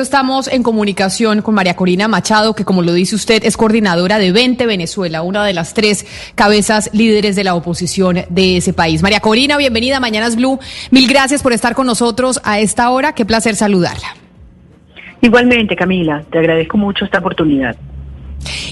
[0.00, 4.32] Estamos en comunicación con María Corina Machado, que como lo dice usted, es coordinadora de
[4.32, 9.02] 20 Venezuela, una de las tres cabezas líderes de la oposición de ese país.
[9.02, 10.58] María Corina, bienvenida a Mañanas Blue.
[10.90, 13.12] Mil gracias por estar con nosotros a esta hora.
[13.14, 14.16] Qué placer saludarla.
[15.20, 17.76] Igualmente, Camila, te agradezco mucho esta oportunidad.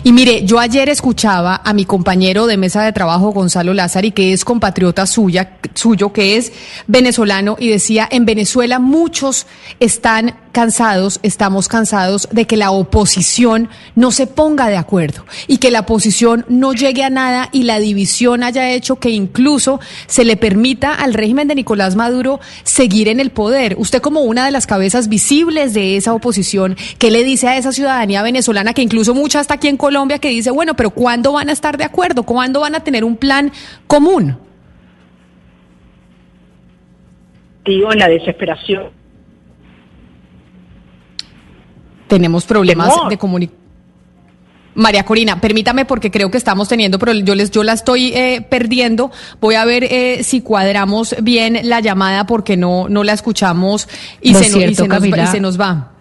[0.03, 4.33] Y mire, yo ayer escuchaba a mi compañero de mesa de trabajo, Gonzalo Lázari, que
[4.33, 6.53] es compatriota suya, suyo, que es
[6.87, 9.47] venezolano, y decía, en Venezuela muchos
[9.81, 15.71] están cansados, estamos cansados de que la oposición no se ponga de acuerdo y que
[15.71, 20.37] la oposición no llegue a nada y la división haya hecho que incluso se le
[20.37, 23.77] permita al régimen de Nicolás Maduro seguir en el poder.
[23.79, 27.73] Usted como una de las cabezas visibles de esa oposición, ¿qué le dice a esa
[27.73, 31.49] ciudadanía venezolana que incluso mucha está aquí en Colombia que dice, bueno, pero ¿cuándo van
[31.49, 32.23] a estar de acuerdo?
[32.23, 33.53] ¿Cuándo van a tener un plan
[33.87, 34.37] común?
[37.65, 38.99] Digo, en la desesperación
[42.09, 43.69] tenemos problemas de comunicación.
[44.75, 48.47] María Corina, permítame porque creo que estamos teniendo, pero yo les, yo la estoy eh,
[48.49, 49.11] perdiendo.
[49.41, 53.89] Voy a ver eh, si cuadramos bien la llamada porque no, no la escuchamos
[54.21, 55.98] y, se, y se nos va.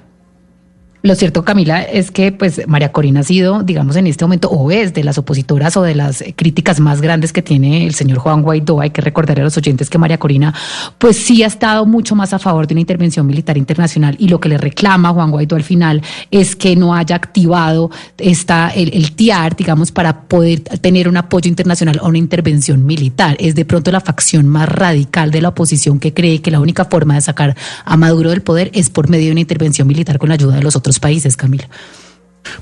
[1.04, 4.72] Lo cierto, Camila, es que pues María Corina ha sido, digamos, en este momento, o
[4.72, 8.42] es de las opositoras o de las críticas más grandes que tiene el señor Juan
[8.42, 8.82] Guaidó.
[8.82, 10.56] Hay que recordar a los oyentes que María Corina,
[10.98, 14.40] pues sí ha estado mucho más a favor de una intervención militar internacional y lo
[14.40, 19.12] que le reclama Juan Guaidó al final es que no haya activado esta, el, el
[19.12, 23.38] TIAR, digamos, para poder tener un apoyo internacional a una intervención militar.
[23.40, 26.86] Es de pronto la facción más radical de la oposición que cree que la única
[26.86, 30.30] forma de sacar a Maduro del poder es por medio de una intervención militar con
[30.30, 31.68] la ayuda de los otros países, Camila.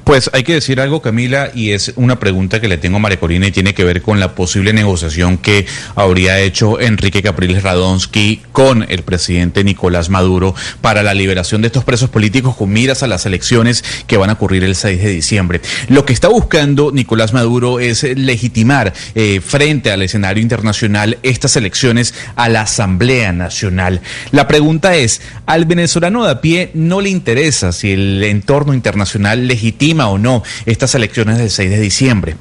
[0.04, 3.20] Pues hay que decir algo, Camila, y es una pregunta que le tengo a María
[3.20, 8.42] Corina y tiene que ver con la posible negociación que habría hecho Enrique Capriles Radonsky
[8.52, 13.08] con el presidente Nicolás Maduro para la liberación de estos presos políticos con miras a
[13.08, 15.62] las elecciones que van a ocurrir el 6 de diciembre.
[15.88, 22.14] Lo que está buscando Nicolás Maduro es legitimar eh, frente al escenario internacional estas elecciones
[22.36, 24.02] a la Asamblea Nacional.
[24.32, 29.48] La pregunta es, ¿al venezolano de a pie no le interesa si el entorno internacional
[29.48, 32.36] legitima o no estas elecciones del 6 de diciembre.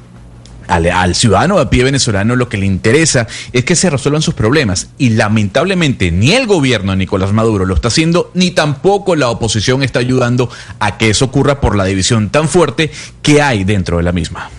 [0.67, 4.89] Al, ciudadano a pie venezolano lo que le interesa es que se resuelvan sus problemas
[4.97, 9.83] y lamentablemente ni el gobierno de Nicolás Maduro lo está haciendo ni tampoco la oposición
[9.83, 12.89] está ayudando a que eso ocurra por la división tan fuerte
[13.21, 14.49] que hay dentro de la misma.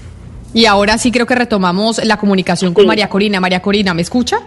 [0.55, 3.41] Y ahora sí creo que retomamos la comunicación con María Corina.
[3.41, 4.39] María Corina, ¿me escucha?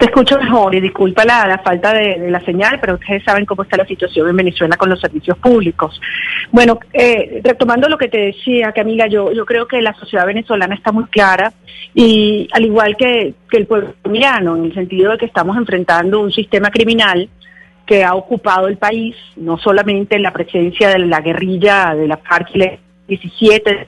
[0.00, 3.76] Te escucho mejor y disculpa la, falta de, la señal, pero ustedes saben cómo está
[3.76, 6.00] la situación en Venezuela con los servicios públicos.
[6.50, 10.74] Bueno, eh, retomando lo que te decía, Camila, yo, yo creo que la sociedad venezolana
[10.74, 11.52] está muy clara
[11.92, 16.32] y al igual que, el pueblo colombiano, en el sentido de que estamos enfrentando un
[16.32, 17.28] sistema criminal
[17.84, 22.16] que ha ocupado el país, no solamente en la presencia de la guerrilla de la
[22.16, 23.86] FARC y 17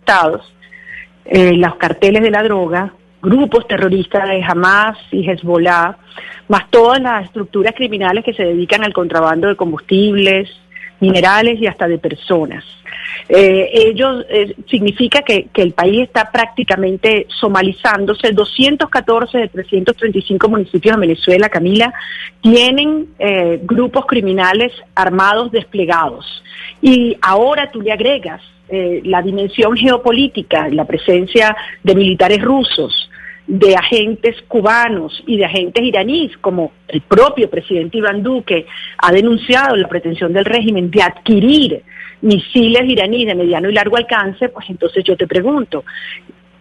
[0.00, 0.52] estados,
[1.26, 5.96] eh, los carteles de la droga, grupos terroristas de Hamas y Hezbollah,
[6.48, 10.48] más todas las estructuras criminales que se dedican al contrabando de combustibles,
[11.00, 12.64] minerales y hasta de personas.
[13.28, 18.32] Eh, ellos eh, significa que, el país está prácticamente somalizándose.
[18.32, 21.92] 214 de 335 municipios de Venezuela, Camila,
[22.40, 26.42] tienen eh, grupos criminales armados desplegados.
[26.80, 33.08] Y ahora tú le agregas la dimensión geopolítica, la presencia de militares rusos,
[33.48, 38.66] de agentes cubanos y de agentes iraníes, como el propio presidente Iván Duque
[38.98, 41.82] ha denunciado la pretensión del régimen de adquirir
[42.20, 45.82] misiles iraníes de mediano y largo alcance, pues entonces yo te pregunto,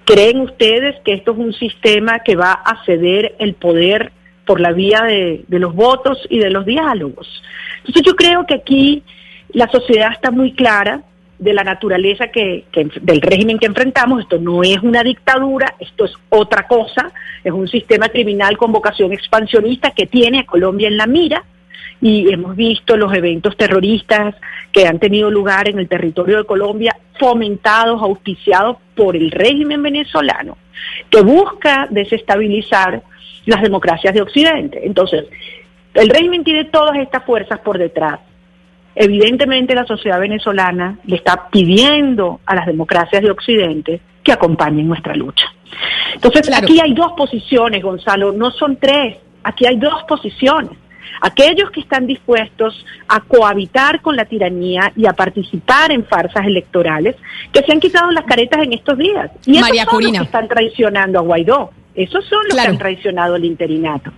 [0.05, 4.13] ¿creen ustedes que esto es un sistema que va a ceder el poder
[4.45, 7.27] por la vía de, de los votos y de los diálogos?
[7.79, 9.03] Entonces yo creo que aquí
[9.51, 11.01] la sociedad está muy clara,
[11.39, 12.65] de la naturaleza que,
[13.01, 14.21] del régimen que enfrentamos.
[14.21, 17.11] Esto no es una dictadura, esto es otra cosa,
[17.43, 21.43] es un sistema criminal con vocación expansionista que tiene a Colombia en la mira
[22.01, 24.35] y hemos visto los eventos terroristas
[24.71, 30.57] que han tenido lugar en el territorio de Colombia fomentados, auspiciados por el régimen venezolano,
[31.09, 33.01] que busca desestabilizar
[33.45, 34.85] las democracias de Occidente.
[34.85, 35.25] Entonces,
[35.93, 38.19] el régimen tiene todas estas fuerzas por detrás
[38.99, 45.13] Evidentemente la sociedad venezolana le está pidiendo a las democracias de Occidente que acompañen nuestra
[45.15, 45.45] lucha.
[46.15, 50.71] Entonces, aquí hay dos posiciones, Gonzalo, no son tres, aquí hay dos posiciones.
[51.21, 57.15] Aquellos que están dispuestos a cohabitar con la tiranía y a participar en farsas electorales,
[57.53, 59.29] que se han quitado las caretas en estos días.
[59.45, 61.69] Y esos son los que están traicionando a Guaidó.
[61.93, 64.11] Esos son los que han traicionado al interinato.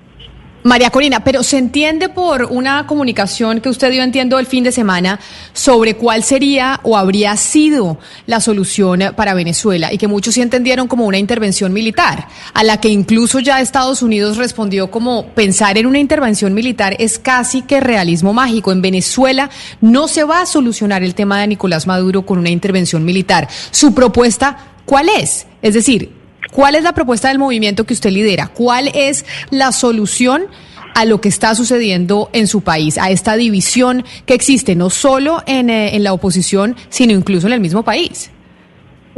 [0.63, 4.73] María Corina, pero se entiende por una comunicación que usted dio, entiendo, el fin de
[4.73, 5.19] semana
[5.53, 10.89] sobre cuál sería o habría sido la solución para Venezuela y que muchos sí entendieron
[10.89, 15.85] como una intervención militar, a la que incluso ya Estados Unidos respondió como pensar en
[15.85, 18.73] una intervención militar es casi que realismo mágico.
[18.73, 23.05] En Venezuela no se va a solucionar el tema de Nicolás Maduro con una intervención
[23.05, 23.47] militar.
[23.71, 25.47] Su propuesta, ¿cuál es?
[25.61, 26.18] Es decir,
[26.51, 28.47] ¿Cuál es la propuesta del movimiento que usted lidera?
[28.47, 30.47] ¿Cuál es la solución
[30.95, 35.43] a lo que está sucediendo en su país, a esta división que existe no solo
[35.45, 38.31] en, eh, en la oposición, sino incluso en el mismo país?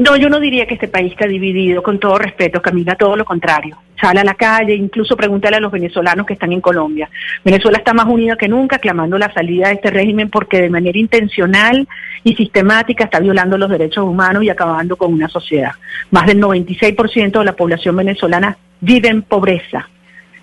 [0.01, 3.23] No, yo no diría que este país está dividido, con todo respeto, Camila, todo lo
[3.23, 3.77] contrario.
[4.01, 7.07] Sale a la calle, incluso pregúntale a los venezolanos que están en Colombia.
[7.45, 10.97] Venezuela está más unida que nunca, clamando la salida de este régimen porque de manera
[10.97, 11.87] intencional
[12.23, 15.73] y sistemática está violando los derechos humanos y acabando con una sociedad.
[16.09, 19.87] Más del 96% de la población venezolana vive en pobreza.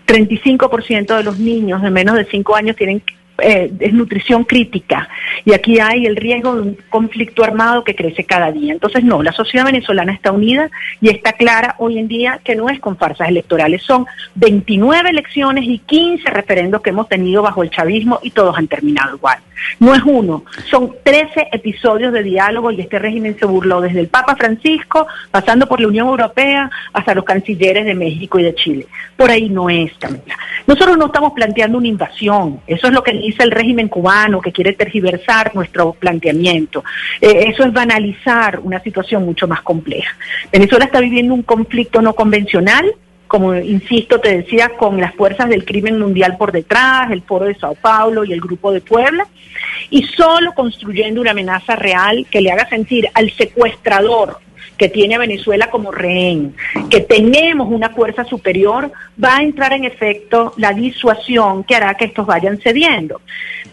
[0.06, 3.02] 35% de los niños de menos de 5 años tienen
[3.40, 5.08] eh, desnutrición crítica
[5.44, 8.73] y aquí hay el riesgo de un conflicto armado que crece cada día.
[8.73, 10.70] Entonces, no, la sociedad venezolana está unida
[11.00, 15.64] y está clara hoy en día que no es con farsas electorales, son 29 elecciones
[15.64, 19.38] y 15 referendos que hemos tenido bajo el chavismo y todos han terminado igual.
[19.81, 24.08] No es uno, son 13 episodios de diálogo y este régimen se burló desde el
[24.08, 28.87] Papa Francisco, pasando por la Unión Europea, hasta los cancilleres de México y de Chile.
[29.17, 30.37] Por ahí no es, Camila.
[30.69, 34.53] Nosotros no estamos planteando una invasión, eso es lo que dice el régimen cubano, que
[34.53, 36.85] quiere tergiversar nuestro planteamiento.
[37.23, 40.15] Eh, eso es banalizar una situación mucho más compleja.
[40.53, 42.85] Venezuela está viviendo un conflicto no convencional,
[43.29, 47.55] como insisto, te decía, con las fuerzas del crimen mundial por detrás, el Foro de
[47.55, 49.26] Sao Paulo y el Grupo de Puebla,
[49.88, 54.38] y solo construyendo una amenaza real que le haga sentir al secuestrador
[54.78, 56.54] que tiene a Venezuela como rehén,
[56.88, 58.90] que tenemos una fuerza superior,
[59.22, 63.20] va a entrar en efecto la disuasión que hará que estos vayan cediendo.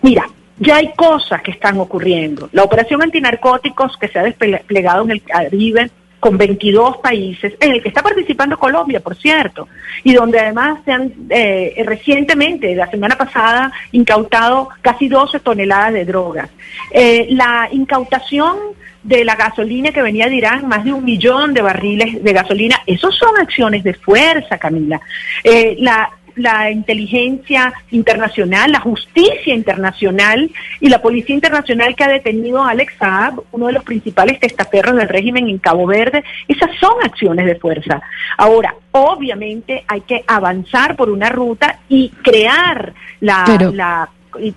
[0.01, 2.49] Mira, ya hay cosas que están ocurriendo.
[2.51, 5.91] La operación antinarcóticos que se ha desplegado en el Caribe
[6.25, 9.67] con 22 países, en el que está participando Colombia, por cierto,
[10.03, 16.03] y donde además se han eh, recientemente, la semana pasada, incautado casi 12 toneladas de
[16.03, 16.49] drogas.
[16.89, 18.57] Eh, la incautación
[19.03, 22.81] de la gasolina que venía de Irán, más de un millón de barriles de gasolina,
[22.87, 24.99] esos son acciones de fuerza, Camila.
[25.43, 32.63] Eh, la la inteligencia internacional, la justicia internacional y la policía internacional que ha detenido
[32.63, 36.93] a Alex Saab, uno de los principales testaferros del régimen en Cabo Verde, esas son
[37.03, 38.01] acciones de fuerza.
[38.37, 44.09] Ahora, obviamente hay que avanzar por una ruta y crear la, la,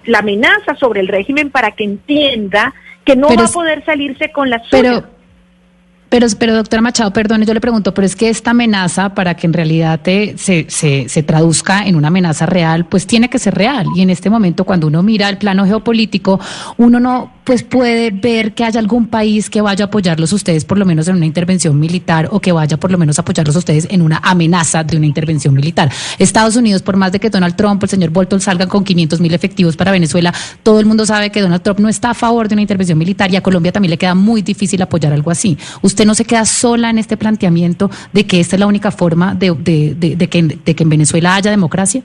[0.04, 4.50] la, amenaza sobre el régimen para que entienda que no va a poder salirse con
[4.50, 4.70] la suya.
[4.70, 5.17] Pero,
[6.08, 9.52] pero doctora Machado, perdone, yo le pregunto, pero es que esta amenaza, para que en
[9.52, 13.86] realidad te, se, se, se, traduzca en una amenaza real, pues tiene que ser real.
[13.94, 16.40] Y en este momento, cuando uno mira el plano geopolítico,
[16.78, 20.76] uno no pues puede ver que haya algún país que vaya a apoyarlos ustedes por
[20.76, 23.88] lo menos en una intervención militar o que vaya por lo menos a apoyarlos ustedes
[23.90, 25.88] en una amenaza de una intervención militar.
[26.18, 29.32] Estados Unidos, por más de que Donald Trump, el señor Bolton salgan con 500 mil
[29.32, 30.30] efectivos para Venezuela,
[30.62, 33.32] todo el mundo sabe que Donald Trump no está a favor de una intervención militar
[33.32, 35.56] y a Colombia también le queda muy difícil apoyar algo así.
[35.80, 39.34] ¿Usted no se queda sola en este planteamiento de que esta es la única forma
[39.34, 42.02] de, de, que, de que en Venezuela haya democracia?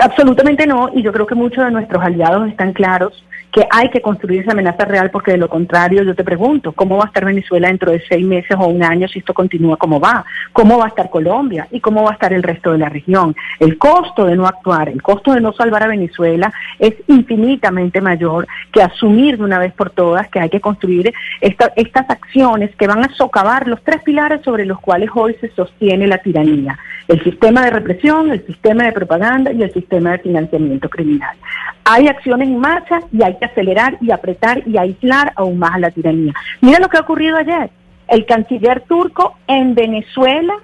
[0.00, 4.02] Absolutamente no, y yo creo que muchos de nuestros aliados están claros que hay que
[4.02, 7.24] construir esa amenaza real porque de lo contrario yo te pregunto, ¿cómo va a estar
[7.24, 10.24] Venezuela dentro de seis meses o un año si esto continúa como va?
[10.52, 11.66] ¿Cómo va a estar Colombia?
[11.70, 13.34] ¿Y cómo va a estar el resto de la región?
[13.58, 18.46] El costo de no actuar, el costo de no salvar a Venezuela es infinitamente mayor
[18.72, 23.04] que asumir de una vez por todas que hay que construir estas acciones que van
[23.04, 26.78] a socavar los tres pilares sobre los cuales hoy se sostiene la tiranía.
[27.08, 31.36] El sistema de represión, el sistema de propaganda y el sistema de financiamiento criminal.
[31.84, 35.78] Hay acciones en marcha y hay que acelerar y apretar y aislar aún más a
[35.78, 36.34] la tiranía.
[36.60, 37.70] Mira lo que ha ocurrido ayer.
[38.08, 40.54] El canciller turco en Venezuela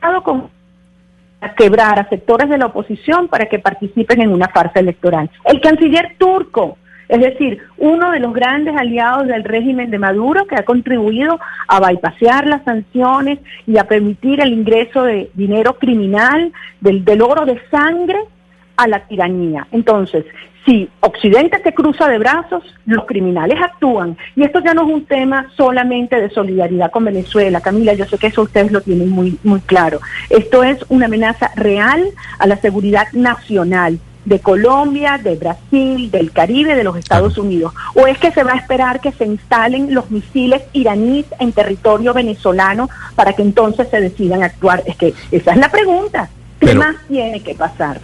[0.00, 0.50] ha con
[1.56, 5.30] quebrar a sectores de la oposición para que participen en una farsa electoral.
[5.44, 6.78] El canciller turco,
[7.08, 11.80] es decir, uno de los grandes aliados del régimen de Maduro que ha contribuido a
[11.80, 17.60] bypasear las sanciones y a permitir el ingreso de dinero criminal, del, del oro de
[17.70, 18.18] sangre
[18.76, 19.66] a la tiranía.
[19.72, 20.24] Entonces,
[20.68, 24.18] si Occidente se cruza de brazos, los criminales actúan.
[24.36, 27.62] Y esto ya no es un tema solamente de solidaridad con Venezuela.
[27.62, 30.00] Camila, yo sé que eso ustedes lo tienen muy, muy claro.
[30.28, 32.04] Esto es una amenaza real
[32.38, 37.72] a la seguridad nacional de Colombia, de Brasil, del Caribe, de los Estados Unidos?
[37.94, 42.12] ¿O es que se va a esperar que se instalen los misiles iraníes en territorio
[42.12, 44.82] venezolano para que entonces se decidan actuar?
[44.86, 46.28] Es que esa es la pregunta.
[46.60, 48.00] ¿Qué más tiene que pasar?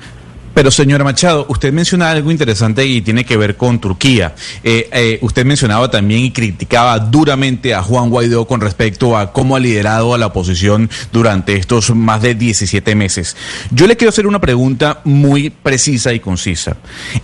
[0.54, 4.34] Pero señora Machado, usted menciona algo interesante y tiene que ver con Turquía.
[4.62, 9.56] Eh, eh, usted mencionaba también y criticaba duramente a Juan Guaidó con respecto a cómo
[9.56, 13.36] ha liderado a la oposición durante estos más de 17 meses.
[13.72, 16.76] Yo le quiero hacer una pregunta muy precisa y concisa.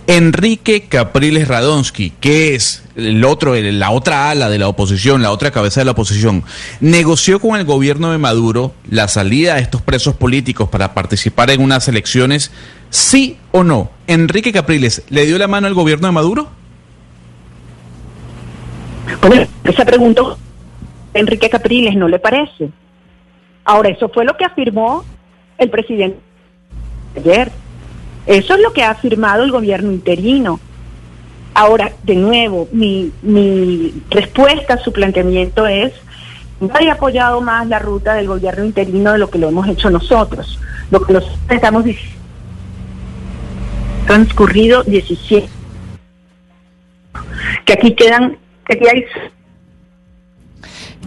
[0.07, 5.51] Enrique Capriles Radonsky, que es el otro, la otra ala de la oposición, la otra
[5.51, 6.43] cabeza de la oposición,
[6.81, 11.61] negoció con el gobierno de Maduro la salida de estos presos políticos para participar en
[11.61, 12.51] unas elecciones
[12.91, 13.89] ¿Sí o no?
[14.05, 16.49] ¿Enrique Capriles le dio la mano al gobierno de Maduro?
[19.63, 20.21] Esa pregunta,
[21.13, 22.69] Enrique Capriles, ¿no le parece?
[23.63, 25.05] Ahora, eso fue lo que afirmó
[25.57, 26.19] el presidente
[27.15, 27.49] ayer.
[28.25, 30.59] Eso es lo que ha afirmado el gobierno interino.
[31.53, 35.93] Ahora, de nuevo, mi, mi respuesta a su planteamiento es,
[36.59, 39.89] nadie ha apoyado más la ruta del gobierno interino de lo que lo hemos hecho
[39.89, 40.59] nosotros.
[40.89, 42.20] Lo que nosotros estamos diciendo
[44.05, 45.47] transcurrido 17.
[47.65, 49.05] Que aquí quedan, que aquí hay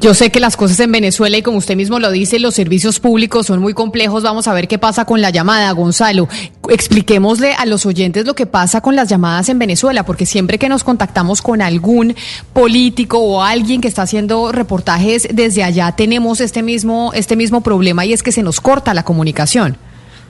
[0.00, 3.00] yo sé que las cosas en Venezuela y como usted mismo lo dice, los servicios
[3.00, 4.22] públicos son muy complejos.
[4.22, 6.28] Vamos a ver qué pasa con la llamada, Gonzalo.
[6.68, 10.68] Expliquémosle a los oyentes lo que pasa con las llamadas en Venezuela, porque siempre que
[10.68, 12.14] nos contactamos con algún
[12.52, 18.04] político o alguien que está haciendo reportajes desde allá, tenemos este mismo, este mismo problema
[18.04, 19.78] y es que se nos corta la comunicación.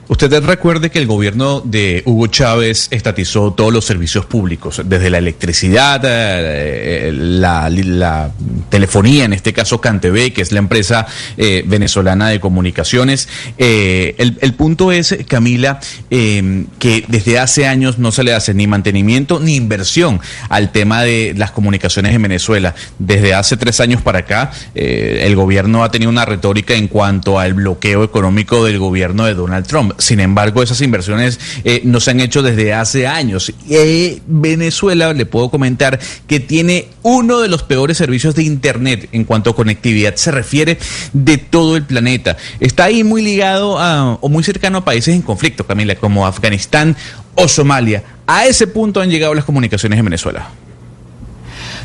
[0.07, 5.17] Usted recuerde que el gobierno de Hugo Chávez estatizó todos los servicios públicos, desde la
[5.17, 8.31] electricidad, eh, la,
[8.69, 11.07] telefonía, en este caso CanTV, que es la empresa
[11.37, 13.27] eh, venezolana de comunicaciones.
[13.57, 19.39] Eh, el, punto es, Camila, que desde hace años no se le hace ni mantenimiento
[19.39, 22.75] ni inversión al tema de las comunicaciones en Venezuela.
[22.99, 27.55] Desde hace tres años para acá, el gobierno ha tenido una retórica en cuanto al
[27.55, 29.94] bloqueo económico del gobierno de Donald Trump.
[29.97, 33.53] Sin embargo, esas inversiones eh, no se han hecho desde hace años.
[33.69, 39.23] Eh, Venezuela, le puedo comentar, que tiene uno de los peores servicios de Internet en
[39.23, 40.77] cuanto a conectividad se refiere
[41.13, 42.37] de todo el planeta.
[42.59, 43.75] Está ahí muy ligado
[44.19, 46.95] o muy cercano a países en conflicto, Camila, como Afganistán
[47.35, 48.03] o Somalia.
[48.27, 50.49] A ese punto han llegado las comunicaciones en Venezuela.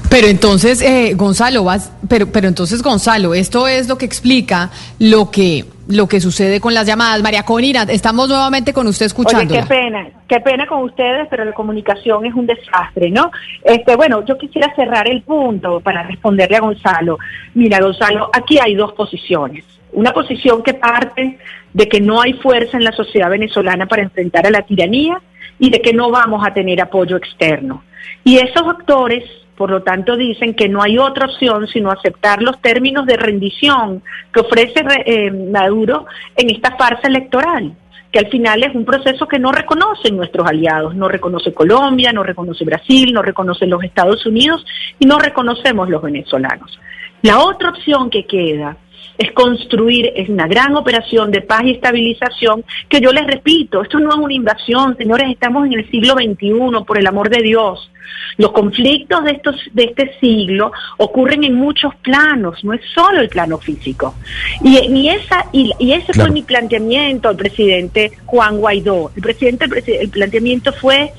[0.08, 5.30] Pero entonces, eh, Gonzalo, vas, pero, pero entonces, Gonzalo, esto es lo que explica lo
[5.30, 7.22] que lo que sucede con las llamadas.
[7.22, 9.54] María Corina, estamos nuevamente con usted escuchando.
[9.54, 13.30] qué pena, qué pena con ustedes, pero la comunicación es un desastre, ¿no?
[13.64, 17.18] Este, bueno, yo quisiera cerrar el punto para responderle a Gonzalo.
[17.54, 19.64] Mira, Gonzalo, aquí hay dos posiciones.
[19.92, 21.38] Una posición que parte
[21.72, 25.20] de que no hay fuerza en la sociedad venezolana para enfrentar a la tiranía
[25.58, 27.82] y de que no vamos a tener apoyo externo.
[28.24, 29.24] Y esos actores
[29.60, 34.02] por lo tanto, dicen que no hay otra opción sino aceptar los términos de rendición
[34.32, 37.74] que ofrece eh, Maduro en esta farsa electoral
[38.10, 42.22] que al final es un proceso que no reconocen nuestros aliados, no reconoce Colombia, no
[42.22, 44.64] reconoce Brasil, no reconoce los Estados Unidos
[44.98, 46.80] y no reconocemos los venezolanos.
[47.20, 48.78] La otra opción que queda
[49.18, 53.98] es construir, es una gran operación de paz y estabilización que yo les repito, esto
[53.98, 57.90] no es una invasión, señores, estamos en el siglo XXI, por el amor de Dios.
[58.38, 63.28] Los conflictos de, estos, de este siglo ocurren en muchos planos, no es solo el
[63.28, 64.14] plano físico.
[64.62, 69.10] Y, esa, y, ese fue mi planteamiento al presidente Juan Guaidó.
[69.14, 69.66] El, presidente,
[70.00, 71.12] el planteamiento fue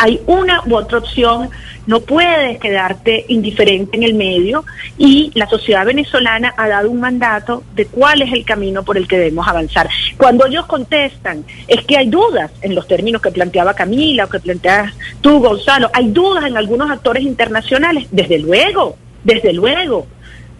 [0.00, 1.50] hay una u otra opción,
[1.86, 4.64] no puedes quedarte indiferente en el medio
[4.96, 9.06] y la sociedad venezolana ha dado un mandato de cuál es el camino por el
[9.06, 9.90] que debemos avanzar.
[10.16, 14.40] Cuando ellos contestan, es que hay dudas en los términos que planteaba Camila o que
[14.40, 20.06] planteas tú, Gonzalo, hay dudas en algunos actores internacionales, desde luego, desde luego.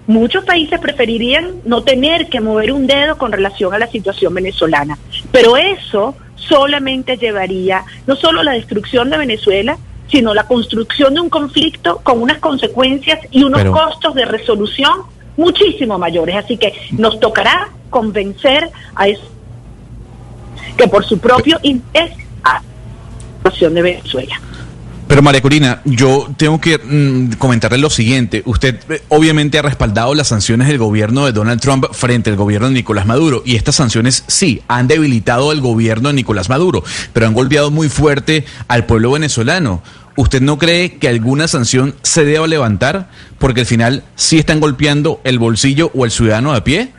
[0.06, 4.98] Muchos países preferirían no tener que mover un dedo con relación a la situación venezolana,
[5.32, 6.14] pero eso
[6.48, 9.78] solamente llevaría no solo la destrucción de Venezuela,
[10.10, 15.02] sino la construcción de un conflicto con unas consecuencias y unos costos de resolución
[15.36, 16.36] muchísimo mayores.
[16.36, 19.30] Así que nos tocará convencer a eso
[20.76, 22.62] que por su propio interés a la
[23.36, 24.40] situación de Venezuela.
[25.10, 28.44] Pero María Corina, yo tengo que mm, comentarle lo siguiente.
[28.46, 32.68] Usted eh, obviamente ha respaldado las sanciones del gobierno de Donald Trump frente al gobierno
[32.68, 33.42] de Nicolás Maduro.
[33.44, 37.88] Y estas sanciones sí han debilitado al gobierno de Nicolás Maduro, pero han golpeado muy
[37.88, 39.82] fuerte al pueblo venezolano.
[40.14, 43.10] ¿Usted no cree que alguna sanción se deba levantar?
[43.40, 46.92] Porque al final sí están golpeando el bolsillo o el ciudadano a pie.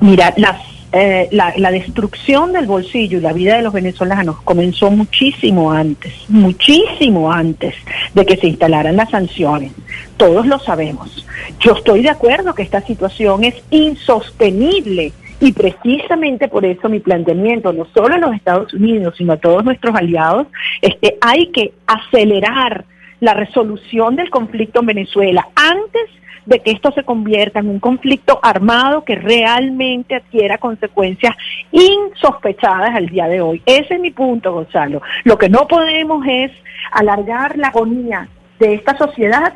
[0.00, 0.56] Mira, las
[0.92, 7.32] eh, la, destrucción del bolsillo y la vida de los venezolanos comenzó muchísimo antes, muchísimo
[7.32, 7.74] antes
[8.14, 9.72] de que se instalaran las sanciones.
[10.16, 11.26] Todos lo sabemos.
[11.60, 17.70] Yo estoy de acuerdo que esta situación es insostenible Y precisamente por eso mi planteamiento,
[17.72, 20.46] no solo a los Estados Unidos, sino a todos nuestros aliados,
[20.80, 22.86] es que hay que acelerar
[23.20, 26.08] la resolución del conflicto en Venezuela antes
[26.46, 31.36] de que esto se convierta en un conflicto armado que realmente adquiera consecuencias
[31.72, 33.62] insospechadas al día de hoy.
[33.66, 35.02] Ese es mi punto, Gonzalo.
[35.24, 36.52] Lo que no podemos es
[36.92, 39.52] alargar la agonía de esta sociedad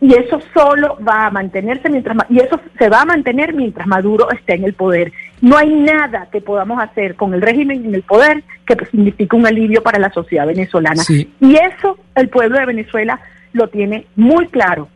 [0.00, 4.30] y eso solo va a mantenerse mientras y eso se va a mantener mientras Maduro
[4.30, 5.12] esté en el poder.
[5.40, 9.46] No hay nada que podamos hacer con el régimen en el poder que signifique un
[9.46, 11.02] alivio para la sociedad venezolana.
[11.40, 13.20] Y eso el pueblo de Venezuela
[13.52, 14.88] lo tiene muy claro.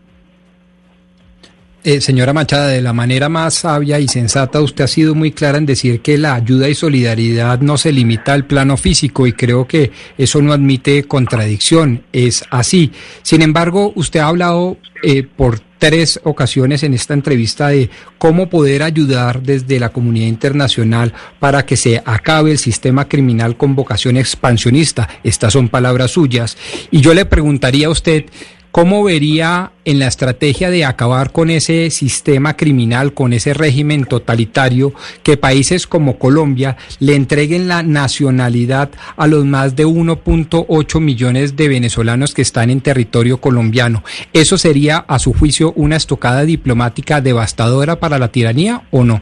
[1.85, 5.59] Eh, señora Machada, de la manera más sabia y sensata, usted ha sido muy clara
[5.59, 9.67] en decir que la ayuda y solidaridad no se limita al plano físico y creo
[9.67, 12.93] que eso no admite contradicción, es así.
[13.23, 18.85] Sin embargo, usted ha hablado eh, por tres ocasiones en esta entrevista de cómo poder
[18.85, 25.09] ayudar desde la comunidad internacional para que se acabe el sistema criminal con vocación expansionista.
[25.25, 26.57] Estas son palabras suyas.
[26.93, 28.27] Y yo le preguntaría a usted,
[28.73, 34.95] ¿Cómo vería en la estrategia de acabar con ese sistema criminal, con ese régimen totalitario,
[35.23, 38.89] que países como Colombia le entreguen la nacionalidad
[39.19, 44.05] a los más de 1.8 millones de venezolanos que están en territorio colombiano?
[44.33, 49.21] ¿Eso sería, a su juicio, una estocada diplomática devastadora para la tiranía o no?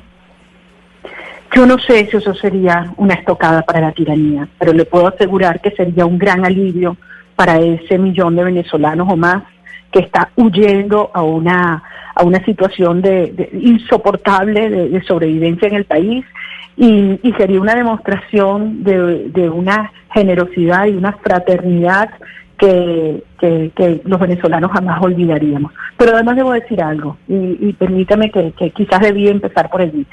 [1.56, 5.60] Yo no sé si eso sería una estocada para la tiranía, pero le puedo asegurar
[5.60, 6.96] que sería un gran alivio
[7.40, 9.44] para ese millón de venezolanos o más
[9.90, 11.82] que está huyendo a una
[12.14, 16.22] a una situación de, insoportable de, sobrevivencia en el país
[16.76, 22.10] y, sería una demostración de, una generosidad y una fraternidad
[22.58, 23.22] que,
[24.04, 25.72] los venezolanos jamás olvidaríamos.
[25.96, 30.04] Pero además debo decir algo, y, permítame que, que, quizás debía empezar por allí.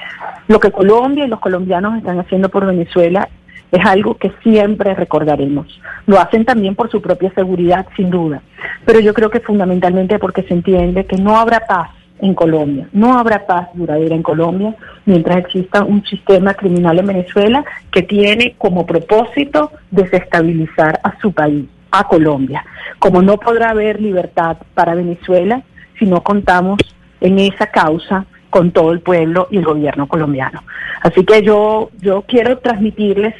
[0.46, 3.28] Lo que Colombia y los colombianos están haciendo por Venezuela
[3.72, 5.80] es algo que siempre recordaremos.
[6.06, 8.42] Lo hacen también por su propia seguridad, sin duda,
[8.84, 13.16] pero yo creo que fundamentalmente porque se entiende que no habrá paz en Colombia, no
[13.16, 14.74] habrá paz duradera en Colombia
[15.06, 21.66] mientras exista un sistema criminal en Venezuela que tiene como propósito desestabilizar a su país,
[21.90, 22.64] a Colombia.
[22.98, 25.62] Como no podrá haber libertad para Venezuela
[25.98, 26.80] si no contamos
[27.20, 30.62] en esa causa con todo el pueblo y el gobierno colombiano.
[31.02, 33.34] Así que yo, yo quiero transmitirles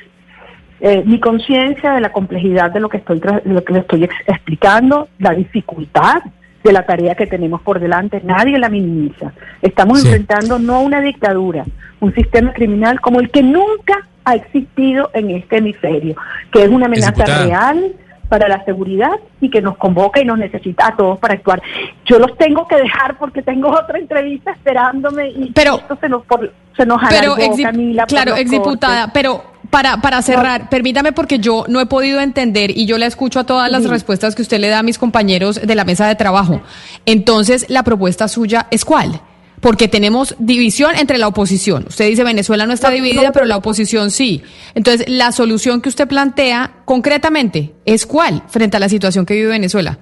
[0.81, 5.09] eh, mi conciencia de la complejidad de lo que estoy lo que le estoy explicando,
[5.19, 6.23] la dificultad
[6.63, 9.33] de la tarea que tenemos por delante, nadie la minimiza.
[9.63, 11.65] Estamos enfrentando no una dictadura,
[12.01, 16.17] un sistema criminal como el que nunca ha existido en este hemisferio,
[16.53, 17.95] que es una amenaza real
[18.29, 21.63] para la seguridad y que nos convoca y nos necesita a todos para actuar.
[22.05, 26.25] Yo los tengo que dejar porque tengo otra entrevista esperándome y pero, esto se nos,
[26.25, 28.05] por, se nos pero Camila.
[28.07, 32.99] Claro, exdiputada, pero para, para cerrar, permítame porque yo no he podido entender y yo
[32.99, 35.85] le escucho a todas las respuestas que usted le da a mis compañeros de la
[35.85, 36.63] mesa de trabajo.
[37.07, 39.21] Entonces, la propuesta suya es cuál?
[39.61, 41.85] Porque tenemos división entre la oposición.
[41.89, 44.43] Usted dice Venezuela no está dividida, pero la oposición sí.
[44.75, 49.49] Entonces, la solución que usted plantea concretamente es cuál frente a la situación que vive
[49.49, 49.99] Venezuela.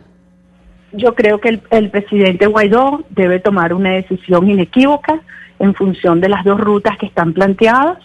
[0.92, 5.20] Yo creo que el, el presidente Guaidó debe tomar una decisión inequívoca
[5.59, 7.98] en función de las dos rutas que están planteadas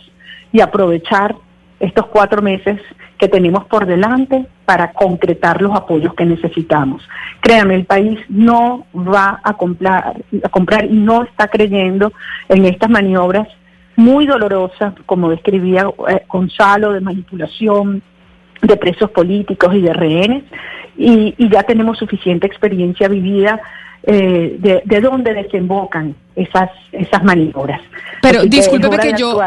[0.52, 1.36] y aprovechar
[1.82, 2.80] estos cuatro meses
[3.18, 7.02] que tenemos por delante para concretar los apoyos que necesitamos.
[7.42, 12.14] Créame, el país no va a comprar, a comprar y no está creyendo
[12.50, 13.48] en estas maniobras
[13.96, 18.02] muy dolorosas, como describía eh, Gonzalo, de manipulación
[18.62, 20.44] de presos políticos y de rehenes,
[20.98, 23.60] y, ya tenemos suficiente experiencia vivida
[24.04, 27.82] eh, de, de dónde desembocan esas, esas maniobras.
[28.22, 29.40] Pero discúlpeme que, yo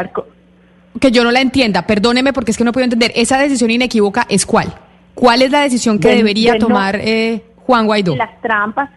[1.01, 3.13] que yo no la entienda, perdóneme porque es que no puedo entender.
[3.15, 4.73] Esa decisión inequívoca es cuál?
[5.15, 8.17] ¿Cuál es la decisión que debería tomar eh, Juan Guaidó?
[8.17, 8.91] Las trampas,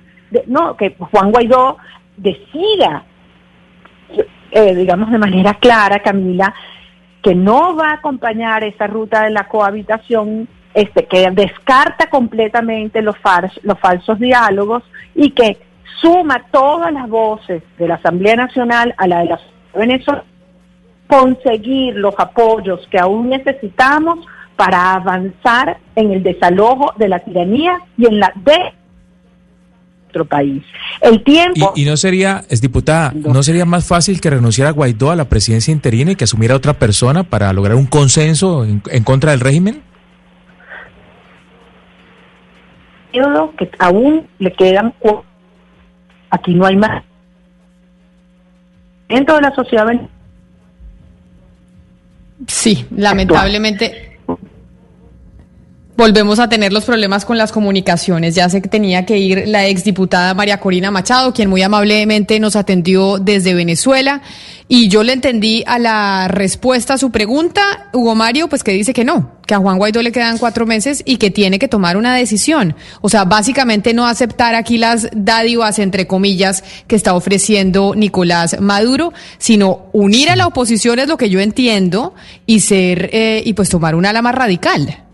[0.48, 1.78] no, que Juan Guaidó
[2.16, 3.04] decida,
[4.52, 6.54] eh, digamos de manera clara, Camila,
[7.22, 13.16] que no va a acompañar esa ruta de la cohabitación, este, que descarta completamente los,
[13.64, 14.84] los falsos diálogos
[15.16, 15.58] y que
[16.02, 19.40] suma todas las voces de la Asamblea Nacional a la de la
[19.74, 20.24] Venezuela
[21.08, 24.20] conseguir los apoyos que aún necesitamos
[24.56, 28.74] para avanzar en el desalojo de la tiranía y en la de
[30.04, 30.63] nuestro país.
[31.02, 31.74] El tiempo...
[31.76, 35.72] ¿Y, no sería, es diputada, no sería más fácil que renunciara Guaidó a la presidencia
[35.72, 39.84] interina y que asumiera otra persona para lograr un consenso en, contra del régimen?
[43.58, 44.93] que aún le quedan
[46.30, 47.04] aquí no hay más
[49.08, 49.88] dentro de la sociedad
[52.67, 54.07] Sí, lamentablemente.
[55.98, 58.36] Volvemos a tener los problemas con las comunicaciones.
[58.36, 62.56] Ya sé que tenía que ir la exdiputada María Corina Machado, quien muy amablemente nos
[62.56, 64.22] atendió desde Venezuela.
[64.68, 68.94] Y yo le entendí a la respuesta a su pregunta, Hugo Mario, pues que dice
[68.94, 71.98] que no, que a Juan Guaidó le quedan cuatro meses y que tiene que tomar
[71.98, 72.76] una decisión.
[73.02, 79.14] O sea, básicamente no aceptar aquí las dádivas, entre comillas, que está ofreciendo Nicolás Maduro,
[79.40, 82.14] sino unir a la oposición es lo que yo entiendo
[82.46, 85.07] y ser, eh, y pues tomar una ala más radical.